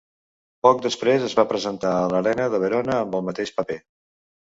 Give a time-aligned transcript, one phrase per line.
[0.67, 3.83] Poc després es va presentar a l'Arena de Verona amb el mateix paper.